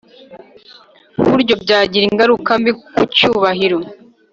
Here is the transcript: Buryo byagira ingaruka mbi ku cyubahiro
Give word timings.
Buryo 1.29 1.53
byagira 1.63 2.03
ingaruka 2.09 2.51
mbi 2.59 2.71
ku 2.95 3.01
cyubahiro 3.15 3.77